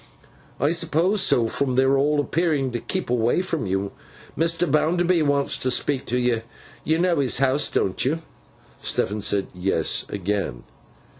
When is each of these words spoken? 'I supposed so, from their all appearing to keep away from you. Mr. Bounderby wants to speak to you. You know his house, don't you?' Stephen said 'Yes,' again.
'I 0.59 0.71
supposed 0.71 1.21
so, 1.23 1.47
from 1.47 1.75
their 1.75 1.95
all 1.95 2.19
appearing 2.19 2.71
to 2.71 2.79
keep 2.79 3.11
away 3.11 3.43
from 3.43 3.67
you. 3.67 3.91
Mr. 4.35 4.65
Bounderby 4.67 5.21
wants 5.21 5.57
to 5.57 5.69
speak 5.69 6.07
to 6.07 6.17
you. 6.17 6.41
You 6.83 6.97
know 6.97 7.19
his 7.19 7.37
house, 7.37 7.69
don't 7.69 8.03
you?' 8.03 8.23
Stephen 8.81 9.21
said 9.21 9.45
'Yes,' 9.53 10.05
again. 10.09 10.63